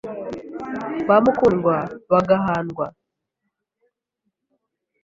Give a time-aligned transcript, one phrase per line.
[1.07, 1.75] Ba Mukundwa
[2.11, 2.85] bagahandwa